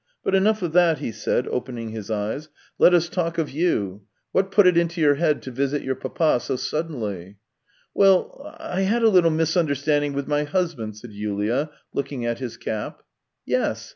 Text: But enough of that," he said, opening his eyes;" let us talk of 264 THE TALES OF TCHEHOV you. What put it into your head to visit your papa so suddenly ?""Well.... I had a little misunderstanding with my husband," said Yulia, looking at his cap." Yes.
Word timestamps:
But 0.23 0.33
enough 0.33 0.63
of 0.63 0.73
that," 0.73 0.97
he 0.97 1.11
said, 1.11 1.47
opening 1.49 1.89
his 1.89 2.09
eyes;" 2.09 2.49
let 2.79 2.91
us 2.91 3.07
talk 3.07 3.37
of 3.37 3.51
264 3.51 3.53
THE 3.53 3.53
TALES 3.53 3.99
OF 3.99 3.99
TCHEHOV 3.99 4.01
you. 4.01 4.05
What 4.31 4.51
put 4.51 4.65
it 4.65 4.75
into 4.77 4.99
your 4.99 5.13
head 5.13 5.41
to 5.43 5.51
visit 5.51 5.83
your 5.83 5.93
papa 5.93 6.39
so 6.39 6.55
suddenly 6.55 7.37
?""Well.... 7.93 8.57
I 8.59 8.81
had 8.81 9.03
a 9.03 9.09
little 9.09 9.29
misunderstanding 9.29 10.13
with 10.13 10.27
my 10.27 10.43
husband," 10.43 10.97
said 10.97 11.11
Yulia, 11.11 11.69
looking 11.93 12.25
at 12.25 12.39
his 12.39 12.57
cap." 12.57 13.03
Yes. 13.45 13.89